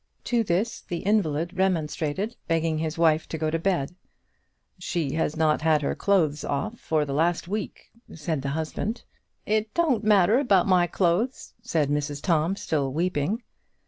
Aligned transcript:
To 0.23 0.43
this 0.43 0.81
the 0.81 1.03
invalid 1.05 1.55
remonstrated, 1.55 2.35
begging 2.47 2.79
his 2.79 2.97
wife 2.97 3.27
to 3.29 3.37
go 3.37 3.51
to 3.51 3.59
bed. 3.59 3.93
"She 4.79 5.13
has 5.13 5.37
not 5.37 5.61
had 5.61 5.83
her 5.83 5.93
clothes 5.93 6.43
off 6.43 6.79
for 6.79 7.05
the 7.05 7.13
last 7.13 7.47
week," 7.47 7.91
said 8.15 8.41
the 8.41 8.49
husband. 8.57 9.03
"It 9.45 9.71
don't 9.75 10.03
matter 10.03 10.39
about 10.39 10.65
my 10.67 10.87
clothes," 10.87 11.53
said 11.61 11.91
Mrs 11.91 12.19
Tom, 12.19 12.55
still 12.55 12.91
weeping. 12.91 13.43